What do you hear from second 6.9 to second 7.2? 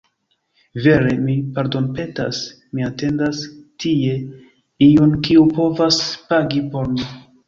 mi